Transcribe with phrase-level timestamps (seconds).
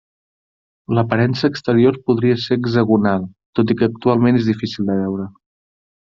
[0.99, 3.29] L'aparença exterior podria ser hexagonal,
[3.61, 5.29] tot i que actualment és difícil de veure.